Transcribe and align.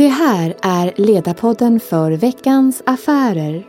Det 0.00 0.08
här 0.08 0.54
är 0.62 0.92
Ledarpodden 0.96 1.80
för 1.80 2.12
veckans 2.12 2.82
affärer. 2.86 3.66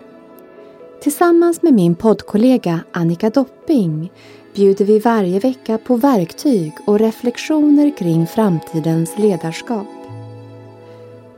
Tillsammans 1.01 1.61
med 1.61 1.73
min 1.73 1.95
poddkollega 1.95 2.79
Annika 2.91 3.29
Dopping 3.29 4.11
bjuder 4.53 4.85
vi 4.85 4.99
varje 4.99 5.39
vecka 5.39 5.77
på 5.77 5.95
verktyg 5.95 6.73
och 6.85 6.99
reflektioner 6.99 7.97
kring 7.97 8.27
framtidens 8.27 9.17
ledarskap. 9.17 9.87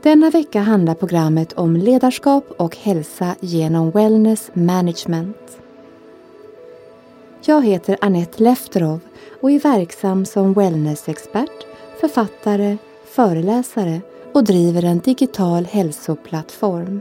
Denna 0.02 0.30
vecka 0.30 0.60
handlar 0.60 0.94
programmet 0.94 1.52
om 1.52 1.76
ledarskap 1.76 2.44
och 2.56 2.76
hälsa 2.76 3.34
genom 3.40 3.90
wellness 3.90 4.50
management. 4.52 5.58
Jag 7.44 7.64
heter 7.66 7.96
Annette 8.00 8.42
Lefterov 8.42 9.00
och 9.40 9.50
är 9.50 9.60
verksam 9.60 10.26
som 10.26 10.52
wellnessexpert, 10.52 11.66
författare, 12.00 12.76
föreläsare 13.04 14.00
och 14.34 14.44
driver 14.44 14.84
en 14.84 14.98
digital 14.98 15.64
hälsoplattform. 15.64 17.00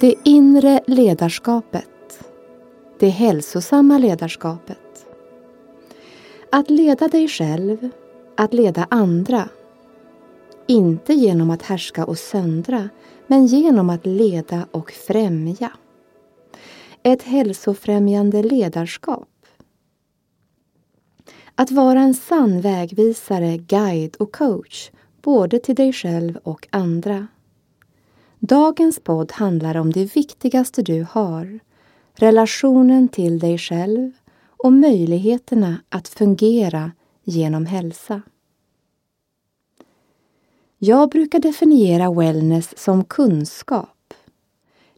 Det 0.00 0.14
inre 0.24 0.80
ledarskapet. 0.86 2.24
Det 2.98 3.08
hälsosamma 3.08 3.98
ledarskapet. 3.98 5.06
Att 6.52 6.70
leda 6.70 7.08
dig 7.08 7.28
själv, 7.28 7.88
att 8.36 8.54
leda 8.54 8.86
andra. 8.90 9.48
Inte 10.66 11.14
genom 11.14 11.50
att 11.50 11.62
härska 11.62 12.04
och 12.04 12.18
söndra, 12.18 12.88
men 13.26 13.46
genom 13.46 13.90
att 13.90 14.06
leda 14.06 14.66
och 14.70 14.90
främja. 14.90 15.72
Ett 17.02 17.22
hälsofrämjande 17.22 18.42
ledarskap. 18.42 19.28
Att 21.60 21.70
vara 21.70 22.00
en 22.00 22.14
sann 22.14 22.60
vägvisare, 22.60 23.56
guide 23.56 24.16
och 24.16 24.32
coach, 24.32 24.90
både 25.22 25.58
till 25.58 25.74
dig 25.74 25.92
själv 25.92 26.36
och 26.36 26.68
andra. 26.70 27.26
Dagens 28.38 29.00
podd 29.00 29.32
handlar 29.32 29.76
om 29.76 29.92
det 29.92 30.16
viktigaste 30.16 30.82
du 30.82 31.06
har, 31.10 31.60
relationen 32.14 33.08
till 33.08 33.38
dig 33.38 33.58
själv 33.58 34.12
och 34.46 34.72
möjligheterna 34.72 35.76
att 35.88 36.08
fungera 36.08 36.92
genom 37.24 37.66
hälsa. 37.66 38.22
Jag 40.78 41.10
brukar 41.10 41.38
definiera 41.38 42.12
wellness 42.12 42.78
som 42.78 43.04
kunskap. 43.04 44.14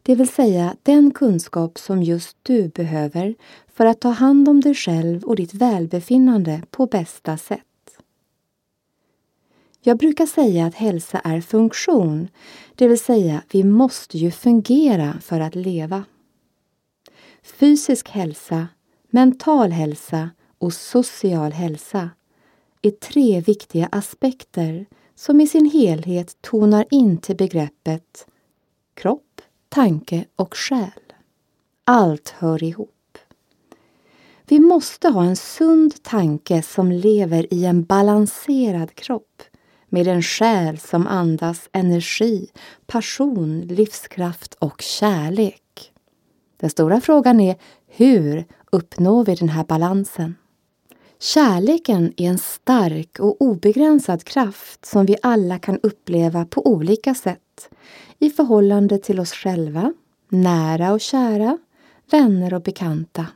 Det 0.02 0.14
vill 0.14 0.28
säga 0.28 0.76
den 0.82 1.10
kunskap 1.10 1.78
som 1.78 2.02
just 2.02 2.36
du 2.42 2.68
behöver 2.68 3.34
för 3.72 3.86
att 3.86 4.00
ta 4.00 4.08
hand 4.08 4.48
om 4.48 4.60
dig 4.60 4.74
själv 4.74 5.24
och 5.24 5.36
ditt 5.36 5.54
välbefinnande 5.54 6.62
på 6.70 6.86
bästa 6.86 7.36
sätt. 7.36 7.62
Jag 9.80 9.98
brukar 9.98 10.26
säga 10.26 10.66
att 10.66 10.74
hälsa 10.74 11.18
är 11.18 11.40
funktion, 11.40 12.28
det 12.74 12.88
vill 12.88 13.00
säga 13.00 13.42
vi 13.50 13.64
måste 13.64 14.18
ju 14.18 14.30
fungera 14.30 15.20
för 15.20 15.40
att 15.40 15.54
leva. 15.54 16.04
Fysisk 17.42 18.08
hälsa, 18.08 18.68
mental 19.10 19.70
hälsa 19.70 20.30
och 20.58 20.74
social 20.74 21.52
hälsa 21.52 22.10
är 22.82 22.90
tre 22.90 23.40
viktiga 23.40 23.88
aspekter 23.92 24.86
som 25.14 25.40
i 25.40 25.46
sin 25.46 25.70
helhet 25.70 26.36
tonar 26.40 26.86
in 26.90 27.18
till 27.18 27.36
begreppet 27.36 28.26
kropp, 28.94 29.42
tanke 29.68 30.24
och 30.36 30.56
själ. 30.56 31.12
Allt 31.84 32.28
hör 32.28 32.62
ihop. 32.62 32.91
Vi 34.52 34.60
måste 34.60 35.08
ha 35.08 35.24
en 35.24 35.36
sund 35.36 36.02
tanke 36.02 36.62
som 36.62 36.92
lever 36.92 37.54
i 37.54 37.64
en 37.64 37.84
balanserad 37.84 38.94
kropp 38.94 39.42
med 39.88 40.08
en 40.08 40.22
själ 40.22 40.78
som 40.78 41.06
andas 41.06 41.68
energi, 41.72 42.50
passion, 42.86 43.60
livskraft 43.60 44.54
och 44.54 44.80
kärlek. 44.80 45.92
Den 46.60 46.70
stora 46.70 47.00
frågan 47.00 47.40
är 47.40 47.56
hur 47.86 48.44
uppnår 48.72 49.24
vi 49.24 49.34
den 49.34 49.48
här 49.48 49.64
balansen? 49.64 50.34
Kärleken 51.18 52.12
är 52.16 52.28
en 52.28 52.38
stark 52.38 53.18
och 53.20 53.42
obegränsad 53.42 54.24
kraft 54.24 54.86
som 54.86 55.06
vi 55.06 55.16
alla 55.22 55.58
kan 55.58 55.78
uppleva 55.82 56.44
på 56.44 56.66
olika 56.66 57.14
sätt 57.14 57.68
i 58.18 58.30
förhållande 58.30 58.98
till 58.98 59.20
oss 59.20 59.32
själva, 59.32 59.92
nära 60.28 60.92
och 60.92 61.00
kära, 61.00 61.58
vänner 62.10 62.54
och 62.54 62.62
bekanta. 62.62 63.26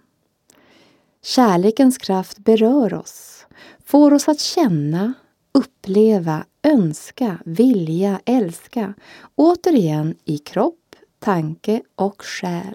Kärlekens 1.26 1.98
kraft 1.98 2.38
berör 2.38 2.94
oss, 2.94 3.46
får 3.84 4.12
oss 4.14 4.28
att 4.28 4.40
känna, 4.40 5.12
uppleva, 5.52 6.44
önska, 6.62 7.38
vilja, 7.44 8.20
älska. 8.24 8.94
Återigen 9.34 10.14
i 10.24 10.38
kropp, 10.38 10.96
tanke 11.18 11.82
och 11.94 12.22
själ. 12.22 12.74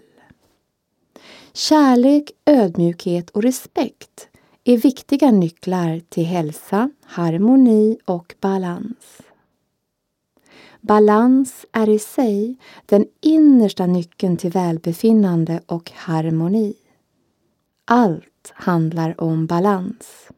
Kärlek, 1.54 2.32
ödmjukhet 2.46 3.30
och 3.30 3.44
respekt 3.44 4.28
är 4.64 4.78
viktiga 4.78 5.32
nycklar 5.32 6.02
till 6.10 6.26
hälsa, 6.26 6.90
harmoni 7.06 7.98
och 8.06 8.36
balans. 8.42 9.22
Balans 10.82 11.66
är 11.72 11.90
i 11.90 12.00
sig 12.00 12.58
den 12.86 13.06
innersta 13.22 13.86
nyckeln 13.86 14.38
till 14.38 14.52
välbefinnande 14.52 15.62
och 15.66 15.92
harmoni. 15.92 16.74
Allt 17.86 18.31
handlar 18.54 19.22
om 19.22 19.46
balans. 19.46 20.30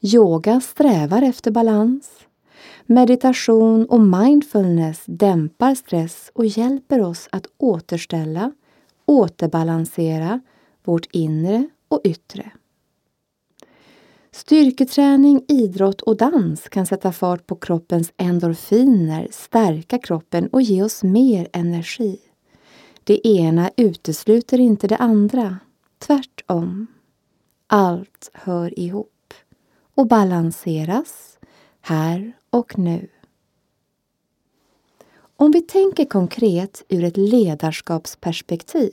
Yoga 0.00 0.60
strävar 0.60 1.22
efter 1.22 1.50
balans. 1.50 2.10
Meditation 2.86 3.86
och 3.86 4.00
mindfulness 4.00 5.02
dämpar 5.06 5.74
stress 5.74 6.30
och 6.34 6.46
hjälper 6.46 7.00
oss 7.00 7.28
att 7.32 7.46
återställa, 7.56 8.52
återbalansera 9.06 10.40
vårt 10.84 11.06
inre 11.12 11.68
och 11.88 12.00
yttre. 12.04 12.50
Styrketräning, 14.30 15.44
idrott 15.48 16.00
och 16.00 16.16
dans 16.16 16.68
kan 16.68 16.86
sätta 16.86 17.12
fart 17.12 17.46
på 17.46 17.56
kroppens 17.56 18.12
endorfiner, 18.16 19.28
stärka 19.30 19.98
kroppen 19.98 20.48
och 20.48 20.62
ge 20.62 20.82
oss 20.82 21.02
mer 21.02 21.48
energi. 21.52 22.18
Det 23.04 23.28
ena 23.28 23.70
utesluter 23.76 24.60
inte 24.60 24.86
det 24.86 24.96
andra. 24.96 25.58
Tvärtom. 25.98 26.86
Allt 27.66 28.30
hör 28.32 28.78
ihop 28.78 29.34
och 29.94 30.06
balanseras 30.06 31.38
här 31.80 32.32
och 32.50 32.78
nu. 32.78 33.08
Om 35.36 35.50
vi 35.50 35.60
tänker 35.60 36.04
konkret 36.04 36.84
ur 36.88 37.04
ett 37.04 37.16
ledarskapsperspektiv 37.16 38.92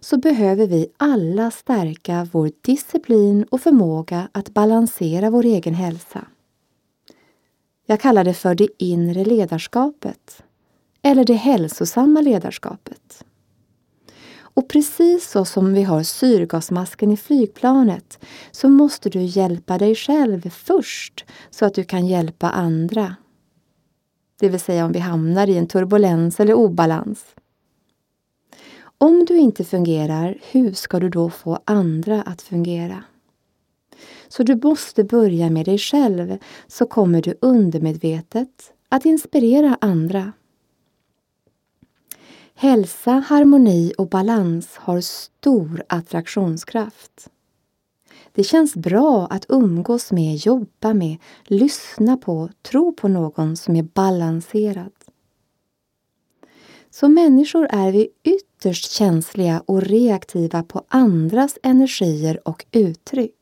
så 0.00 0.16
behöver 0.16 0.66
vi 0.66 0.86
alla 0.96 1.50
stärka 1.50 2.28
vår 2.32 2.50
disciplin 2.60 3.44
och 3.50 3.60
förmåga 3.60 4.28
att 4.32 4.54
balansera 4.54 5.30
vår 5.30 5.44
egen 5.44 5.74
hälsa. 5.74 6.26
Jag 7.86 8.00
kallar 8.00 8.24
det 8.24 8.34
för 8.34 8.54
det 8.54 8.68
inre 8.78 9.24
ledarskapet 9.24 10.42
eller 11.02 11.24
det 11.24 11.34
hälsosamma 11.34 12.20
ledarskapet. 12.20 13.24
Och 14.54 14.68
precis 14.68 15.30
så 15.30 15.44
som 15.44 15.74
vi 15.74 15.82
har 15.82 16.02
syrgasmasken 16.02 17.10
i 17.10 17.16
flygplanet 17.16 18.24
så 18.50 18.68
måste 18.68 19.10
du 19.10 19.20
hjälpa 19.20 19.78
dig 19.78 19.94
själv 19.94 20.50
först 20.50 21.24
så 21.50 21.64
att 21.64 21.74
du 21.74 21.84
kan 21.84 22.06
hjälpa 22.06 22.50
andra. 22.50 23.16
Det 24.40 24.48
vill 24.48 24.60
säga 24.60 24.84
om 24.84 24.92
vi 24.92 24.98
hamnar 24.98 25.48
i 25.48 25.56
en 25.56 25.66
turbulens 25.66 26.40
eller 26.40 26.54
obalans. 26.54 27.24
Om 28.98 29.24
du 29.24 29.38
inte 29.38 29.64
fungerar, 29.64 30.38
hur 30.50 30.72
ska 30.72 31.00
du 31.00 31.08
då 31.08 31.30
få 31.30 31.58
andra 31.64 32.22
att 32.22 32.42
fungera? 32.42 33.04
Så 34.28 34.42
du 34.42 34.56
måste 34.56 35.04
börja 35.04 35.50
med 35.50 35.64
dig 35.64 35.78
själv 35.78 36.38
så 36.66 36.86
kommer 36.86 37.22
du 37.22 37.34
undermedvetet 37.40 38.72
att 38.88 39.04
inspirera 39.04 39.78
andra. 39.80 40.32
Hälsa, 42.54 43.10
harmoni 43.10 43.92
och 43.98 44.08
balans 44.08 44.76
har 44.76 45.00
stor 45.00 45.82
attraktionskraft. 45.88 47.28
Det 48.32 48.44
känns 48.44 48.74
bra 48.74 49.26
att 49.30 49.46
umgås 49.48 50.12
med, 50.12 50.36
jobba 50.36 50.94
med, 50.94 51.16
lyssna 51.44 52.16
på, 52.16 52.48
tro 52.62 52.92
på 52.92 53.08
någon 53.08 53.56
som 53.56 53.76
är 53.76 53.82
balanserad. 53.82 54.92
Som 56.90 57.14
människor 57.14 57.66
är 57.70 57.92
vi 57.92 58.08
ytterst 58.24 58.90
känsliga 58.90 59.62
och 59.66 59.82
reaktiva 59.82 60.62
på 60.62 60.84
andras 60.88 61.58
energier 61.62 62.48
och 62.48 62.64
uttryck. 62.72 63.34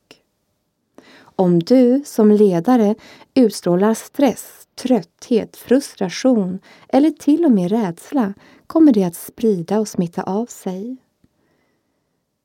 Om 1.19 1.59
du 1.59 2.03
som 2.05 2.31
ledare 2.31 2.95
utstrålar 3.33 3.93
stress, 3.93 4.67
trötthet, 4.75 5.57
frustration 5.57 6.59
eller 6.89 7.09
till 7.09 7.45
och 7.45 7.51
med 7.51 7.71
rädsla 7.71 8.33
kommer 8.71 8.93
det 8.93 9.03
att 9.03 9.15
sprida 9.15 9.79
och 9.79 9.87
smitta 9.87 10.23
av 10.23 10.45
sig. 10.45 10.97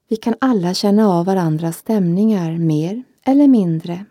Vi 0.08 0.16
kan 0.16 0.34
alla 0.40 0.74
känna 0.74 1.08
av 1.08 1.26
varandras 1.26 1.76
stämningar 1.76 2.58
mer 2.58 3.02
eller 3.24 3.48
mindre. 3.48 4.04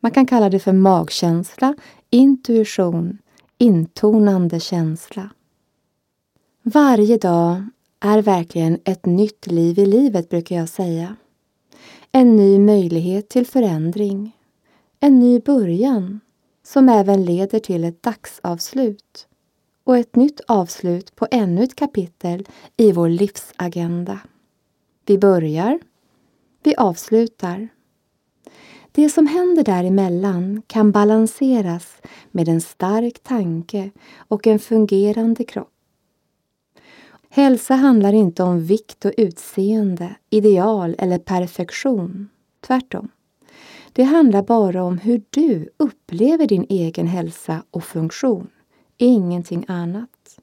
Man 0.00 0.12
kan 0.12 0.26
kalla 0.26 0.50
det 0.50 0.58
för 0.58 0.72
magkänsla, 0.72 1.74
intuition, 2.10 3.18
intonande 3.58 4.60
känsla. 4.60 5.30
Varje 6.62 7.16
dag 7.16 7.68
är 8.00 8.22
verkligen 8.22 8.78
ett 8.84 9.06
nytt 9.06 9.46
liv 9.46 9.78
i 9.78 9.86
livet 9.86 10.28
brukar 10.28 10.56
jag 10.56 10.68
säga. 10.68 11.16
En 12.12 12.36
ny 12.36 12.58
möjlighet 12.58 13.28
till 13.28 13.46
förändring. 13.46 14.36
En 15.00 15.18
ny 15.18 15.40
början 15.40 16.20
som 16.62 16.88
även 16.88 17.24
leder 17.24 17.58
till 17.58 17.84
ett 17.84 18.02
dagsavslut 18.02 19.28
och 19.84 19.96
ett 19.96 20.16
nytt 20.16 20.40
avslut 20.48 21.16
på 21.16 21.26
ännu 21.30 21.62
ett 21.62 21.76
kapitel 21.76 22.48
i 22.76 22.92
vår 22.92 23.08
livsagenda. 23.08 24.20
Vi 25.06 25.18
börjar, 25.18 25.78
vi 26.62 26.74
avslutar. 26.76 27.68
Det 28.92 29.08
som 29.08 29.26
händer 29.26 29.64
däremellan 29.64 30.62
kan 30.66 30.92
balanseras 30.92 31.96
med 32.30 32.48
en 32.48 32.60
stark 32.60 33.22
tanke 33.22 33.90
och 34.16 34.46
en 34.46 34.58
fungerande 34.58 35.44
kropp. 35.44 35.68
Hälsa 37.28 37.74
handlar 37.74 38.12
inte 38.12 38.42
om 38.42 38.60
vikt 38.60 39.04
och 39.04 39.12
utseende, 39.16 40.16
ideal 40.30 40.94
eller 40.98 41.18
perfektion. 41.18 42.28
Tvärtom. 42.60 43.08
Det 43.92 44.02
handlar 44.02 44.42
bara 44.42 44.84
om 44.84 44.98
hur 44.98 45.22
du 45.30 45.68
upplever 45.76 46.46
din 46.46 46.66
egen 46.68 47.06
hälsa 47.06 47.64
och 47.70 47.84
funktion. 47.84 48.48
Ingenting 49.04 49.64
annat. 49.68 50.38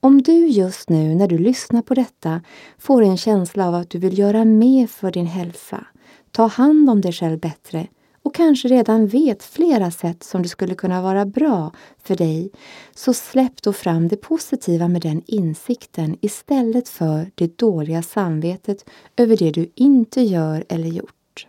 Om 0.00 0.22
du 0.22 0.46
just 0.46 0.88
nu 0.88 1.14
när 1.14 1.28
du 1.28 1.38
lyssnar 1.38 1.82
på 1.82 1.94
detta 1.94 2.42
får 2.78 3.02
en 3.02 3.16
känsla 3.16 3.68
av 3.68 3.74
att 3.74 3.90
du 3.90 3.98
vill 3.98 4.18
göra 4.18 4.44
mer 4.44 4.86
för 4.86 5.10
din 5.10 5.26
hälsa, 5.26 5.86
ta 6.30 6.46
hand 6.46 6.90
om 6.90 7.00
dig 7.00 7.12
själv 7.12 7.38
bättre 7.38 7.86
och 8.22 8.34
kanske 8.34 8.68
redan 8.68 9.06
vet 9.06 9.42
flera 9.42 9.90
sätt 9.90 10.22
som 10.22 10.42
det 10.42 10.48
skulle 10.48 10.74
kunna 10.74 11.02
vara 11.02 11.26
bra 11.26 11.72
för 11.98 12.16
dig, 12.16 12.50
så 12.94 13.14
släpp 13.14 13.62
då 13.62 13.72
fram 13.72 14.08
det 14.08 14.16
positiva 14.16 14.88
med 14.88 15.02
den 15.02 15.22
insikten 15.26 16.16
istället 16.20 16.88
för 16.88 17.30
det 17.34 17.58
dåliga 17.58 18.02
samvetet 18.02 18.84
över 19.16 19.36
det 19.36 19.50
du 19.50 19.70
inte 19.74 20.20
gör 20.20 20.64
eller 20.68 20.88
gjort. 20.88 21.46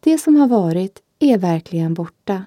Det 0.00 0.18
som 0.18 0.36
har 0.36 0.48
varit 0.48 1.02
är 1.18 1.38
verkligen 1.38 1.94
borta. 1.94 2.44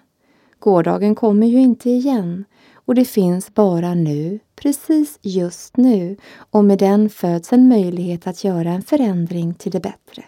Gårdagen 0.62 1.16
kommer 1.16 1.48
ju 1.48 1.60
inte 1.60 1.90
igen 1.90 2.46
och 2.74 2.96
det 2.96 3.06
finns 3.06 3.54
bara 3.54 3.94
nu, 3.94 4.40
precis 4.56 5.20
just 5.22 5.78
nu 5.78 6.18
och 6.36 6.66
med 6.66 6.80
den 6.80 7.10
föds 7.10 7.54
en 7.54 7.68
möjlighet 7.68 8.28
att 8.28 8.44
göra 8.44 8.70
en 8.70 8.82
förändring 8.82 9.54
till 9.54 9.72
det 9.72 9.80
bättre. 9.80 10.24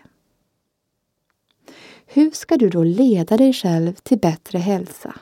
Hur 2.05 2.31
ska 2.31 2.57
du 2.57 2.69
då 2.69 2.83
leda 2.83 3.37
dig 3.37 3.53
själv 3.53 3.93
till 3.93 4.19
bättre 4.19 4.59
hälsa? 4.59 5.15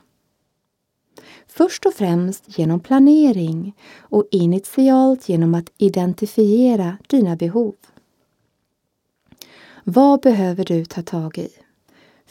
Först 1.47 1.85
och 1.85 1.93
främst 1.93 2.57
genom 2.57 2.79
planering 2.79 3.75
och 3.99 4.27
initialt 4.31 5.29
genom 5.29 5.55
att 5.55 5.71
identifiera 5.77 6.97
dina 7.07 7.35
behov. 7.35 7.75
Vad 9.83 10.21
behöver 10.21 10.65
du 10.65 10.85
ta 10.85 11.01
tag 11.01 11.37
i? 11.37 11.49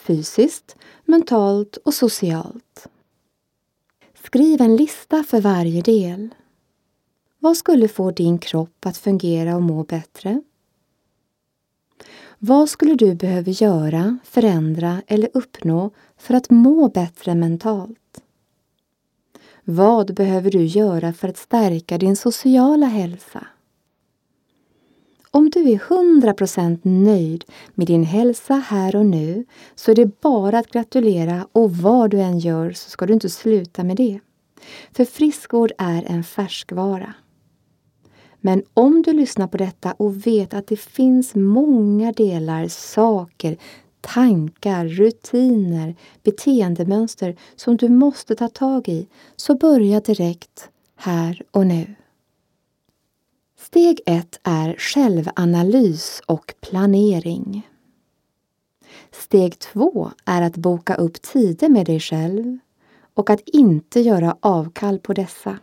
Fysiskt, 0.00 0.76
mentalt 1.04 1.76
och 1.76 1.94
socialt. 1.94 2.88
Skriv 4.24 4.60
en 4.60 4.76
lista 4.76 5.22
för 5.22 5.40
varje 5.40 5.82
del. 5.82 6.34
Vad 7.38 7.56
skulle 7.56 7.88
få 7.88 8.10
din 8.10 8.38
kropp 8.38 8.86
att 8.86 8.96
fungera 8.96 9.56
och 9.56 9.62
må 9.62 9.84
bättre? 9.84 10.42
Vad 12.38 12.68
skulle 12.68 12.94
du 12.94 13.14
behöva 13.14 13.50
göra, 13.50 14.18
förändra 14.24 15.02
eller 15.06 15.30
uppnå 15.34 15.90
för 16.16 16.34
att 16.34 16.50
må 16.50 16.88
bättre 16.88 17.34
mentalt? 17.34 18.22
Vad 19.64 20.14
behöver 20.14 20.50
du 20.50 20.64
göra 20.64 21.12
för 21.12 21.28
att 21.28 21.36
stärka 21.36 21.98
din 21.98 22.16
sociala 22.16 22.86
hälsa? 22.86 23.46
Om 25.32 25.50
du 25.50 25.60
är 25.70 25.78
100% 25.78 26.78
nöjd 26.82 27.44
med 27.74 27.86
din 27.86 28.04
hälsa 28.04 28.54
här 28.54 28.96
och 28.96 29.06
nu 29.06 29.44
så 29.74 29.90
är 29.90 29.94
det 29.94 30.20
bara 30.20 30.58
att 30.58 30.70
gratulera 30.70 31.46
och 31.52 31.76
vad 31.76 32.10
du 32.10 32.20
än 32.20 32.38
gör 32.38 32.72
så 32.72 32.90
ska 32.90 33.06
du 33.06 33.12
inte 33.12 33.30
sluta 33.30 33.84
med 33.84 33.96
det. 33.96 34.20
För 34.92 35.04
friskvård 35.04 35.72
är 35.78 36.04
en 36.06 36.24
färskvara. 36.24 37.14
Men 38.40 38.62
om 38.74 39.02
du 39.02 39.12
lyssnar 39.12 39.46
på 39.46 39.56
detta 39.56 39.92
och 39.92 40.26
vet 40.26 40.54
att 40.54 40.66
det 40.66 40.76
finns 40.76 41.34
många 41.34 42.12
delar, 42.12 42.68
saker, 42.68 43.56
tankar, 44.00 44.84
rutiner, 44.84 45.94
beteendemönster 46.22 47.36
som 47.56 47.76
du 47.76 47.88
måste 47.88 48.34
ta 48.34 48.48
tag 48.48 48.88
i, 48.88 49.08
så 49.36 49.54
börja 49.54 50.00
direkt 50.00 50.68
här 50.96 51.42
och 51.50 51.66
nu. 51.66 51.94
Steg 53.70 54.00
ett 54.06 54.40
är 54.42 54.74
självanalys 54.78 56.22
och 56.26 56.54
planering. 56.60 57.68
Steg 59.10 59.58
två 59.58 60.10
är 60.24 60.42
att 60.42 60.56
boka 60.56 60.94
upp 60.94 61.22
tider 61.22 61.68
med 61.68 61.86
dig 61.86 62.00
själv 62.00 62.58
och 63.14 63.30
att 63.30 63.40
inte 63.48 64.00
göra 64.00 64.36
avkall 64.40 64.98
på 64.98 65.12
dessa. 65.12 65.58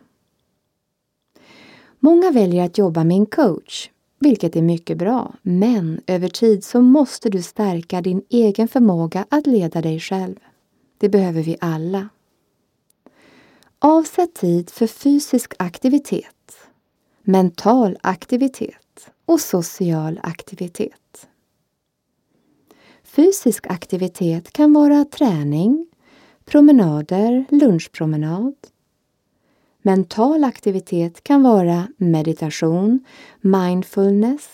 Många 2.00 2.32
väljer 2.32 2.66
att 2.66 2.78
jobba 2.78 3.04
med 3.04 3.18
en 3.18 3.26
coach, 3.26 3.90
vilket 4.20 4.56
är 4.56 4.62
mycket 4.62 4.98
bra, 4.98 5.34
men 5.42 6.02
över 6.08 6.30
tid 6.30 6.64
så 6.64 6.82
måste 6.82 7.30
du 7.30 7.42
stärka 7.42 8.02
din 8.02 8.22
egen 8.30 8.68
förmåga 8.68 9.26
att 9.30 9.48
leda 9.48 9.82
dig 9.82 10.00
själv. 10.00 10.36
Det 10.98 11.10
behöver 11.10 11.44
vi 11.44 11.58
alla. 11.62 12.10
Avsätt 13.80 14.36
tid 14.36 14.70
för 14.70 14.88
fysisk 14.88 15.54
aktivitet, 15.60 16.37
mental 17.30 17.98
aktivitet 18.02 19.12
och 19.26 19.42
social 19.42 20.20
aktivitet. 20.24 21.28
Fysisk 23.04 23.68
aktivitet 23.68 24.54
kan 24.54 24.74
vara 24.74 25.06
träning, 25.06 25.88
promenader, 26.46 27.46
lunchpromenad, 27.50 28.56
Mental 29.82 30.44
aktivitet 30.44 31.24
kan 31.24 31.44
vara 31.44 31.88
meditation, 31.98 33.06
mindfulness, 33.42 34.50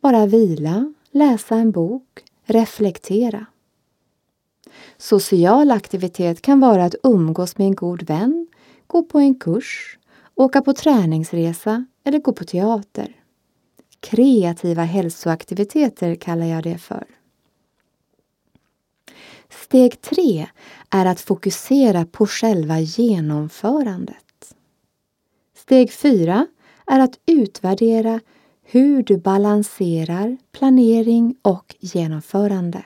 bara 0.00 0.26
vila, 0.26 0.92
läsa 1.10 1.56
en 1.56 1.70
bok, 1.70 2.20
reflektera. 2.44 3.46
Social 4.96 5.70
aktivitet 5.70 6.42
kan 6.42 6.60
vara 6.60 6.84
att 6.84 6.94
umgås 7.02 7.58
med 7.58 7.66
en 7.66 7.74
god 7.74 8.02
vän, 8.02 8.46
gå 8.86 9.02
på 9.02 9.18
en 9.18 9.34
kurs, 9.34 9.98
åka 10.38 10.62
på 10.62 10.72
träningsresa 10.72 11.84
eller 12.08 12.18
gå 12.18 12.32
på 12.32 12.44
teater. 12.44 13.16
Kreativa 14.00 14.82
hälsoaktiviteter 14.82 16.14
kallar 16.14 16.46
jag 16.46 16.62
det 16.62 16.78
för. 16.78 17.04
Steg 19.48 20.00
tre 20.00 20.46
är 20.90 21.06
att 21.06 21.20
fokusera 21.20 22.06
på 22.06 22.26
själva 22.26 22.80
genomförandet. 22.80 24.54
Steg 25.56 25.92
4 25.92 26.46
är 26.86 27.00
att 27.00 27.18
utvärdera 27.26 28.20
hur 28.62 29.02
du 29.02 29.16
balanserar 29.16 30.36
planering 30.52 31.36
och 31.42 31.76
genomförande. 31.80 32.84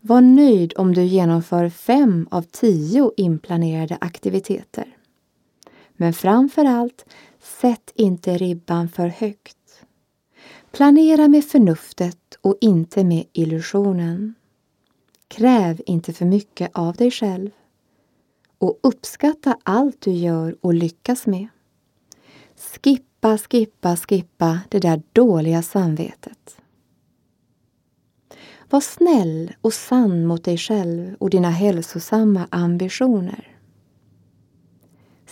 Var 0.00 0.20
nöjd 0.20 0.72
om 0.76 0.94
du 0.94 1.04
genomför 1.04 1.68
fem 1.68 2.28
av 2.30 2.42
tio 2.42 3.12
inplanerade 3.16 3.98
aktiviteter. 4.00 4.96
Men 6.00 6.12
framför 6.12 6.64
allt, 6.64 7.04
sätt 7.48 7.92
inte 7.94 8.38
ribban 8.38 8.88
för 8.88 9.06
högt. 9.06 9.84
Planera 10.72 11.28
med 11.28 11.44
förnuftet 11.44 12.38
och 12.40 12.56
inte 12.60 13.04
med 13.04 13.24
illusionen. 13.32 14.34
Kräv 15.28 15.80
inte 15.86 16.12
för 16.12 16.24
mycket 16.24 16.70
av 16.74 16.94
dig 16.94 17.10
själv 17.10 17.50
och 18.58 18.78
uppskatta 18.82 19.58
allt 19.62 20.00
du 20.00 20.10
gör 20.10 20.56
och 20.60 20.74
lyckas 20.74 21.26
med. 21.26 21.48
Skippa, 22.56 23.38
skippa, 23.38 23.96
skippa 23.96 24.60
det 24.68 24.78
där 24.78 25.02
dåliga 25.12 25.62
samvetet. 25.62 26.56
Var 28.70 28.80
snäll 28.80 29.52
och 29.60 29.74
sann 29.74 30.26
mot 30.26 30.44
dig 30.44 30.58
själv 30.58 31.14
och 31.18 31.30
dina 31.30 31.50
hälsosamma 31.50 32.48
ambitioner. 32.50 33.57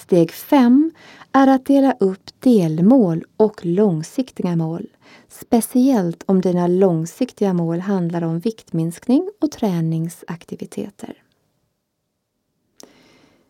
Steg 0.07 0.33
5 0.33 0.93
är 1.33 1.47
att 1.47 1.65
dela 1.65 1.93
upp 2.01 2.41
delmål 2.41 3.25
och 3.37 3.67
långsiktiga 3.67 4.57
mål. 4.57 4.87
Speciellt 5.29 6.23
om 6.27 6.41
dina 6.41 6.67
långsiktiga 6.67 7.53
mål 7.53 7.81
handlar 7.81 8.23
om 8.23 8.39
viktminskning 8.39 9.31
och 9.41 9.51
träningsaktiviteter. 9.51 11.23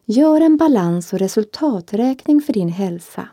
Gör 0.05 0.41
en 0.41 0.57
balans 0.57 1.13
och 1.13 1.19
resultaträkning 1.19 2.41
för 2.41 2.53
din 2.53 2.69
hälsa, 2.69 3.29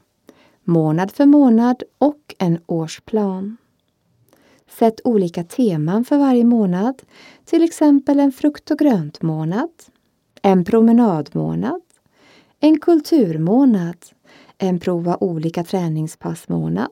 månad 0.63 1.11
för 1.11 1.25
månad 1.25 1.83
och 1.97 2.35
en 2.37 2.59
årsplan. 2.65 3.57
Sätt 4.79 5.01
olika 5.03 5.43
teman 5.43 6.05
för 6.05 6.17
varje 6.17 6.43
månad, 6.43 7.01
till 7.45 7.63
exempel 7.63 8.19
en 8.19 8.31
frukt 8.31 8.71
och 8.71 8.79
grönt-månad, 8.79 9.69
en 10.41 10.65
promenadmånad, 10.65 11.81
en 12.63 12.79
kulturmånad, 12.79 13.95
en 14.57 14.79
prova 14.79 15.17
olika 15.19 15.63
träningspassmånad, 15.63 16.91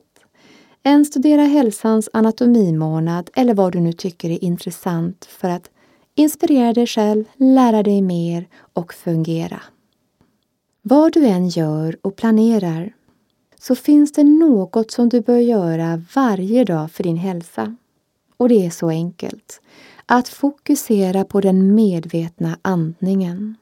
en 0.82 1.04
studera 1.04 1.42
hälsans 1.42 2.08
anatomimånad 2.12 3.30
eller 3.34 3.54
vad 3.54 3.72
du 3.72 3.80
nu 3.80 3.92
tycker 3.92 4.30
är 4.30 4.44
intressant 4.44 5.24
för 5.24 5.48
att 5.48 5.70
inspirera 6.14 6.72
dig 6.72 6.86
själv, 6.86 7.24
lära 7.36 7.82
dig 7.82 8.02
mer 8.02 8.48
och 8.72 8.94
fungera. 8.94 9.60
Vad 10.82 11.12
du 11.12 11.26
än 11.26 11.48
gör 11.48 11.96
och 12.02 12.16
planerar 12.16 12.94
så 13.58 13.74
finns 13.74 14.12
det 14.12 14.24
något 14.24 14.90
som 14.90 15.08
du 15.08 15.20
bör 15.20 15.38
göra 15.38 16.02
varje 16.14 16.64
dag 16.64 16.90
för 16.90 17.02
din 17.02 17.16
hälsa. 17.16 17.76
Och 18.36 18.48
det 18.48 18.66
är 18.66 18.70
så 18.70 18.88
enkelt. 18.88 19.60
Att 20.06 20.28
fokusera 20.28 21.24
på 21.24 21.40
den 21.40 21.74
medvetna 21.74 22.58
andningen. 22.62 23.56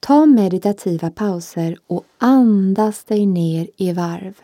Ta 0.00 0.26
meditativa 0.26 1.10
pauser 1.10 1.78
och 1.86 2.04
andas 2.18 3.04
dig 3.04 3.26
ner 3.26 3.70
i 3.76 3.92
varv. 3.92 4.34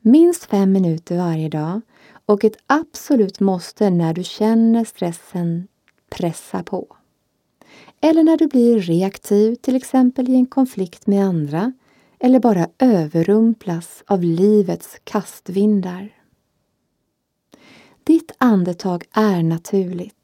Minst 0.00 0.44
fem 0.44 0.72
minuter 0.72 1.16
varje 1.16 1.48
dag 1.48 1.80
och 2.26 2.44
ett 2.44 2.56
absolut 2.66 3.40
måste 3.40 3.90
när 3.90 4.14
du 4.14 4.24
känner 4.24 4.84
stressen 4.84 5.68
pressa 6.10 6.62
på. 6.62 6.96
Eller 8.00 8.22
när 8.22 8.36
du 8.36 8.46
blir 8.46 8.80
reaktiv, 8.80 9.54
till 9.54 9.76
exempel 9.76 10.28
i 10.28 10.34
en 10.34 10.46
konflikt 10.46 11.06
med 11.06 11.24
andra 11.24 11.72
eller 12.18 12.40
bara 12.40 12.68
överrumplas 12.78 14.02
av 14.06 14.22
livets 14.22 14.96
kastvindar. 15.04 16.12
Ditt 18.04 18.32
andetag 18.38 19.04
är 19.12 19.42
naturligt, 19.42 20.21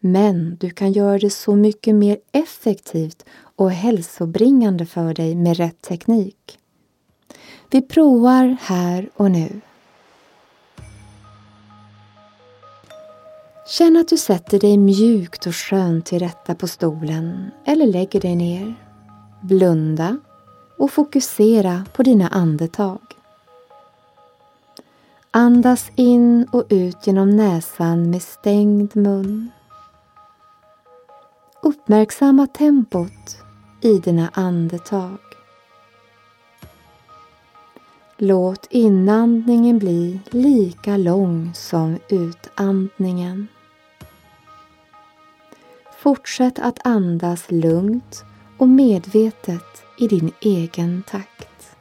men 0.00 0.56
du 0.60 0.70
kan 0.70 0.92
göra 0.92 1.18
det 1.18 1.30
så 1.30 1.56
mycket 1.56 1.94
mer 1.94 2.18
effektivt 2.32 3.24
och 3.56 3.70
hälsobringande 3.70 4.86
för 4.86 5.14
dig 5.14 5.34
med 5.34 5.56
rätt 5.56 5.82
teknik. 5.82 6.58
Vi 7.70 7.82
provar 7.82 8.56
här 8.60 9.10
och 9.16 9.30
nu. 9.30 9.60
Känn 13.66 13.96
att 13.96 14.08
du 14.08 14.16
sätter 14.16 14.58
dig 14.58 14.76
mjukt 14.76 15.46
och 15.46 15.54
skönt 15.54 16.06
till 16.06 16.18
rätta 16.18 16.54
på 16.54 16.68
stolen 16.68 17.50
eller 17.64 17.86
lägger 17.86 18.20
dig 18.20 18.36
ner. 18.36 18.74
Blunda 19.42 20.18
och 20.78 20.90
fokusera 20.90 21.84
på 21.92 22.02
dina 22.02 22.28
andetag. 22.28 23.00
Andas 25.30 25.90
in 25.96 26.46
och 26.52 26.64
ut 26.68 27.06
genom 27.06 27.30
näsan 27.30 28.10
med 28.10 28.22
stängd 28.22 28.96
mun. 28.96 29.50
Uppmärksamma 31.62 32.46
tempot 32.46 33.36
i 33.80 33.98
dina 33.98 34.30
andetag. 34.34 35.18
Låt 38.16 38.66
inandningen 38.70 39.78
bli 39.78 40.20
lika 40.30 40.96
lång 40.96 41.52
som 41.54 41.98
utandningen. 42.08 43.48
Fortsätt 45.98 46.58
att 46.58 46.86
andas 46.86 47.50
lugnt 47.50 48.24
och 48.58 48.68
medvetet 48.68 49.82
i 49.98 50.08
din 50.08 50.32
egen 50.40 51.02
takt. 51.06 51.76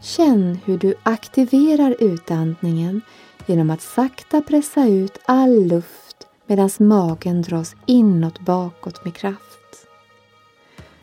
Känn 0.00 0.58
hur 0.64 0.78
du 0.78 0.94
aktiverar 1.02 1.96
utandningen 1.98 3.00
genom 3.46 3.70
att 3.70 3.82
sakta 3.82 4.40
pressa 4.40 4.86
ut 4.86 5.18
all 5.24 5.66
luft 5.66 6.01
medan 6.46 6.70
magen 6.78 7.42
dras 7.42 7.76
inåt 7.86 8.40
bakåt 8.40 9.04
med 9.04 9.14
kraft. 9.14 9.86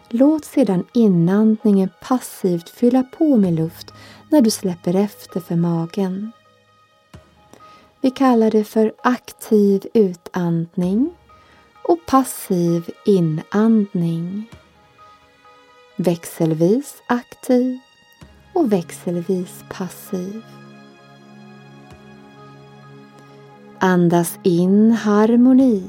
Låt 0.10 0.46
sedan 0.46 0.86
inandningen 0.94 1.90
passivt 2.02 2.70
fylla 2.70 3.04
på 3.04 3.38
med 3.38 3.54
luft 3.54 3.94
när 4.30 4.42
du 4.42 4.50
släpper 4.50 4.96
efter 4.96 5.40
för 5.40 5.56
magen. 5.56 6.32
Vi 8.02 8.12
kallar 8.12 8.52
det 8.52 8.64
för 8.64 8.94
aktiv 9.04 9.88
utandning 9.94 11.16
och 11.84 12.06
passiv 12.08 12.90
inandning. 13.06 14.50
Växelvis 15.96 17.02
aktiv 17.08 17.80
och 18.54 18.74
växelvis 18.74 19.64
passiv. 19.70 20.44
Andas 23.82 24.40
in 24.44 24.92
harmoni. 24.92 25.84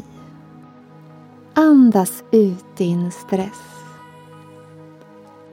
Andas 1.54 2.22
ut 2.32 2.64
din 2.76 3.10
stress. 3.10 3.60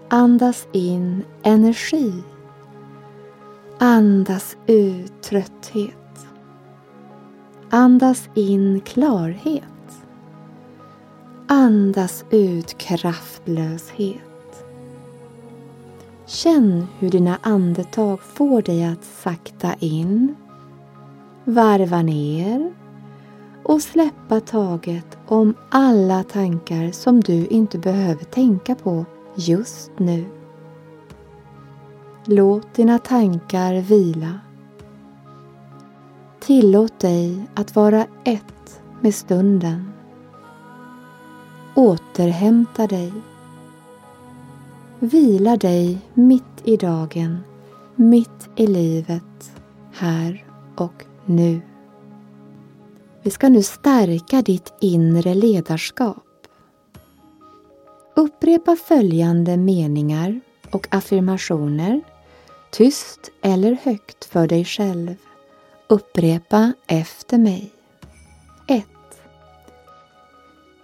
Andas 0.09 0.67
in 0.71 1.25
energi. 1.43 2.13
Andas 3.79 4.55
ut 4.67 5.21
trötthet. 5.21 6.27
Andas 7.69 8.29
in 8.35 8.81
klarhet. 8.81 10.03
Andas 11.47 12.23
ut 12.31 12.77
kraftlöshet. 12.77 14.65
Känn 16.25 16.87
hur 16.99 17.09
dina 17.09 17.37
andetag 17.41 18.21
får 18.21 18.61
dig 18.61 18.83
att 18.83 19.03
sakta 19.03 19.73
in, 19.79 20.35
varva 21.47 22.01
ner 22.01 22.73
och 23.63 23.81
släppa 23.81 24.39
taget 24.39 25.17
om 25.27 25.53
alla 25.69 26.23
tankar 26.23 26.91
som 26.91 27.21
du 27.21 27.45
inte 27.47 27.77
behöver 27.77 28.23
tänka 28.23 28.75
på 28.75 29.05
just 29.35 29.91
nu. 29.97 30.25
Låt 32.25 32.73
dina 32.73 32.99
tankar 32.99 33.73
vila. 33.73 34.39
Tillåt 36.39 36.99
dig 36.99 37.47
att 37.53 37.75
vara 37.75 38.05
ett 38.23 38.81
med 39.01 39.15
stunden. 39.15 39.91
Återhämta 41.75 42.87
dig. 42.87 43.13
Vila 44.99 45.57
dig 45.57 46.01
mitt 46.13 46.61
i 46.63 46.77
dagen, 46.77 47.37
mitt 47.95 48.49
i 48.55 48.67
livet, 48.67 49.51
här 49.91 50.45
och 50.75 51.06
nu. 51.27 51.61
Vi 53.21 53.31
ska 53.31 53.49
nu 53.49 53.63
stärka 53.63 54.41
ditt 54.41 54.73
inre 54.81 55.33
ledarskap. 55.33 56.23
Upprepa 58.15 58.75
följande 58.75 59.57
meningar 59.57 60.41
och 60.71 60.87
affirmationer 60.91 62.01
tyst 62.71 63.31
eller 63.41 63.77
högt 63.83 64.25
för 64.25 64.47
dig 64.47 64.65
själv. 64.65 65.15
Upprepa 65.87 66.73
efter 66.87 67.37
mig. 67.37 67.71
1. 68.67 68.85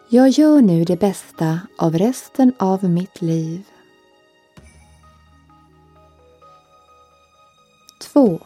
Jag 0.09 0.29
gör 0.29 0.62
nu 0.62 0.83
det 0.83 1.00
bästa 1.00 1.59
av 1.77 1.97
resten 1.97 2.53
av 2.59 2.83
mitt 2.83 3.21
liv. 3.21 3.63
2. 8.00 8.39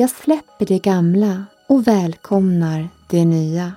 Jag 0.00 0.10
släpper 0.10 0.66
det 0.66 0.78
gamla 0.78 1.44
och 1.66 1.86
välkomnar 1.86 2.88
det 3.10 3.24
nya. 3.24 3.72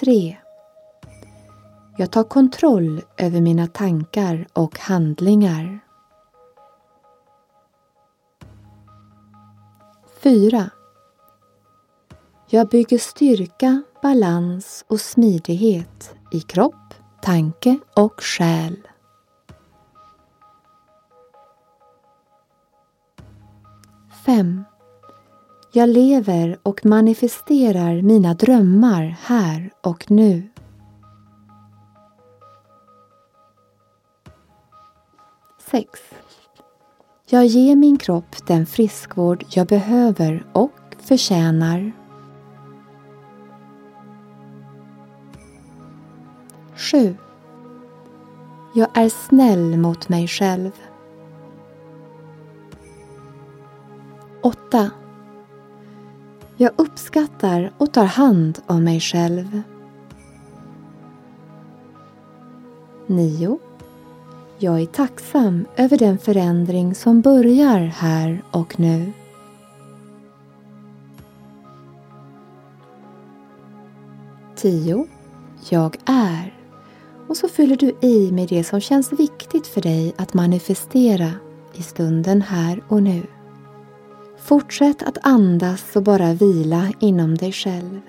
3. 0.00 0.36
Jag 1.98 2.10
tar 2.10 2.24
kontroll 2.24 3.02
över 3.16 3.40
mina 3.40 3.66
tankar 3.66 4.46
och 4.52 4.78
handlingar. 4.78 5.80
4. 10.22 10.70
Jag 12.48 12.68
bygger 12.68 12.98
styrka, 12.98 13.82
balans 14.02 14.84
och 14.88 15.00
smidighet 15.00 16.14
i 16.32 16.40
kropp, 16.40 16.94
tanke 17.22 17.78
och 17.94 18.22
själ. 18.22 18.76
5. 24.24 24.64
Jag 25.72 25.88
lever 25.88 26.58
och 26.62 26.86
manifesterar 26.86 28.02
mina 28.02 28.34
drömmar 28.34 29.16
här 29.20 29.70
och 29.80 30.10
nu. 30.10 30.48
Sex. 35.70 36.00
Jag 37.28 37.46
ger 37.46 37.76
min 37.76 37.98
kropp 37.98 38.46
den 38.46 38.66
friskvård 38.66 39.44
jag 39.48 39.66
behöver 39.66 40.46
och 40.52 40.96
förtjänar. 40.98 41.92
7. 46.76 47.16
Jag 48.74 48.88
är 48.94 49.08
snäll 49.08 49.76
mot 49.76 50.08
mig 50.08 50.28
själv. 50.28 50.72
8. 54.42 54.90
Jag 56.56 56.72
uppskattar 56.76 57.72
och 57.78 57.92
tar 57.92 58.04
hand 58.04 58.58
om 58.66 58.84
mig 58.84 59.00
själv. 59.00 59.62
9. 63.06 63.58
Jag 64.58 64.80
är 64.80 64.86
tacksam 64.86 65.64
över 65.76 65.98
den 65.98 66.18
förändring 66.18 66.94
som 66.94 67.20
börjar 67.20 67.78
här 67.78 68.42
och 68.50 68.80
nu. 68.80 69.12
10. 74.56 75.06
Jag 75.70 75.96
är. 76.04 76.54
Och 77.28 77.36
så 77.36 77.48
fyller 77.48 77.76
du 77.76 77.96
i 78.00 78.32
med 78.32 78.48
det 78.48 78.64
som 78.64 78.80
känns 78.80 79.12
viktigt 79.12 79.66
för 79.66 79.80
dig 79.80 80.14
att 80.18 80.34
manifestera 80.34 81.30
i 81.74 81.82
stunden 81.82 82.42
här 82.42 82.82
och 82.88 83.02
nu. 83.02 83.22
Fortsätt 84.42 85.02
att 85.02 85.18
andas 85.22 85.96
och 85.96 86.02
bara 86.02 86.32
vila 86.32 86.92
inom 87.00 87.34
dig 87.34 87.52
själv. 87.52 88.00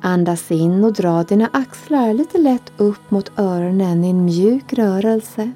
Andas 0.00 0.50
in 0.50 0.84
och 0.84 0.92
dra 0.92 1.22
dina 1.22 1.50
axlar 1.52 2.14
lite 2.14 2.38
lätt 2.38 2.72
upp 2.76 3.10
mot 3.10 3.38
öronen 3.38 4.04
i 4.04 4.10
en 4.10 4.24
mjuk 4.24 4.72
rörelse. 4.72 5.50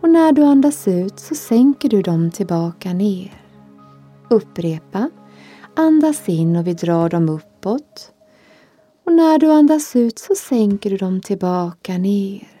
Och 0.00 0.10
när 0.10 0.32
du 0.32 0.42
andas 0.42 0.88
ut 0.88 1.18
så 1.18 1.34
sänker 1.34 1.88
du 1.88 2.02
dem 2.02 2.30
tillbaka 2.30 2.92
ner. 2.92 3.42
Upprepa. 4.30 5.10
Andas 5.76 6.28
in 6.28 6.56
och 6.56 6.66
vi 6.66 6.74
drar 6.74 7.08
dem 7.08 7.28
uppåt. 7.28 8.12
Och 9.06 9.12
när 9.12 9.38
du 9.38 9.52
andas 9.52 9.96
ut 9.96 10.18
så 10.18 10.34
sänker 10.34 10.90
du 10.90 10.96
dem 10.96 11.20
tillbaka 11.20 11.98
ner. 11.98 12.51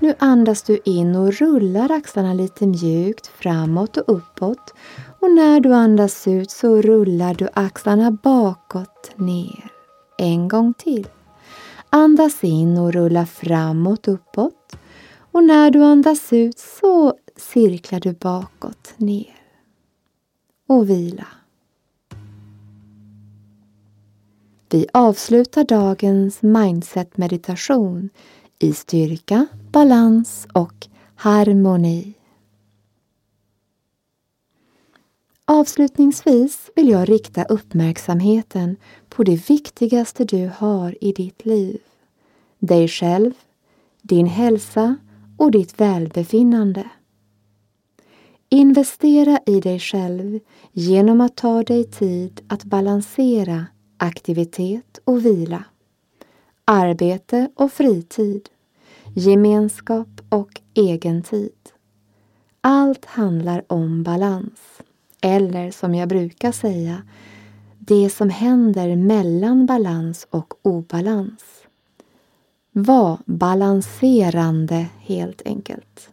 Nu 0.00 0.14
andas 0.18 0.62
du 0.62 0.78
in 0.84 1.16
och 1.16 1.32
rullar 1.32 1.92
axlarna 1.92 2.34
lite 2.34 2.66
mjukt 2.66 3.26
framåt 3.26 3.96
och 3.96 4.16
uppåt. 4.16 4.74
Och 5.20 5.30
när 5.30 5.60
du 5.60 5.74
andas 5.74 6.28
ut 6.28 6.50
så 6.50 6.82
rullar 6.82 7.34
du 7.34 7.48
axlarna 7.54 8.10
bakåt 8.10 9.12
ner. 9.16 9.70
En 10.18 10.48
gång 10.48 10.74
till. 10.74 11.08
Andas 11.90 12.44
in 12.44 12.78
och 12.78 12.92
rulla 12.92 13.26
framåt 13.26 14.08
uppåt. 14.08 14.76
Och 15.32 15.44
när 15.44 15.70
du 15.70 15.84
andas 15.84 16.32
ut 16.32 16.58
så 16.58 17.14
cirklar 17.36 18.00
du 18.00 18.12
bakåt 18.12 18.94
ner. 18.96 19.34
Och 20.66 20.90
vila. 20.90 21.26
Vi 24.70 24.86
avslutar 24.92 25.64
dagens 25.64 26.42
mindset-meditation 26.42 28.10
i 28.58 28.72
styrka, 28.72 29.46
balans 29.72 30.46
och 30.52 30.86
harmoni. 31.14 32.14
Avslutningsvis 35.44 36.70
vill 36.76 36.88
jag 36.88 37.08
rikta 37.08 37.44
uppmärksamheten 37.44 38.76
på 39.08 39.22
det 39.22 39.50
viktigaste 39.50 40.24
du 40.24 40.50
har 40.56 41.04
i 41.04 41.12
ditt 41.12 41.46
liv. 41.46 41.80
Dig 42.58 42.88
själv, 42.88 43.32
din 44.02 44.26
hälsa 44.26 44.96
och 45.36 45.50
ditt 45.50 45.80
välbefinnande. 45.80 46.90
Investera 48.48 49.40
i 49.46 49.60
dig 49.60 49.78
själv 49.78 50.40
genom 50.72 51.20
att 51.20 51.36
ta 51.36 51.62
dig 51.62 51.84
tid 51.84 52.40
att 52.48 52.64
balansera 52.64 53.66
aktivitet 53.96 54.98
och 55.04 55.26
vila, 55.26 55.64
arbete 56.64 57.50
och 57.54 57.72
fritid, 57.72 58.48
gemenskap 59.14 60.08
och 60.28 60.60
egentid. 60.74 61.52
Allt 62.60 63.04
handlar 63.04 63.64
om 63.66 64.02
balans, 64.02 64.60
eller 65.20 65.70
som 65.70 65.94
jag 65.94 66.08
brukar 66.08 66.52
säga, 66.52 67.02
det 67.78 68.10
som 68.10 68.30
händer 68.30 68.96
mellan 68.96 69.66
balans 69.66 70.26
och 70.30 70.54
obalans. 70.62 71.42
Var 72.72 73.18
balanserande 73.24 74.86
helt 74.98 75.42
enkelt. 75.44 76.10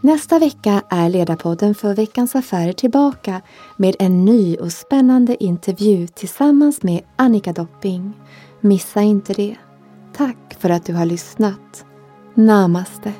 Nästa 0.00 0.38
vecka 0.38 0.82
är 0.90 1.08
Ledarpodden 1.08 1.74
för 1.74 1.94
Veckans 1.94 2.34
Affärer 2.34 2.72
tillbaka 2.72 3.42
med 3.76 3.96
en 3.98 4.24
ny 4.24 4.56
och 4.56 4.72
spännande 4.72 5.44
intervju 5.44 6.06
tillsammans 6.06 6.82
med 6.82 7.02
Annika 7.16 7.52
Dopping. 7.52 8.12
Missa 8.60 9.02
inte 9.02 9.34
det. 9.34 9.56
Tack 10.18 10.56
för 10.58 10.70
att 10.70 10.86
du 10.86 10.94
har 10.94 11.06
lyssnat. 11.06 11.84
Namaste. 12.34 13.12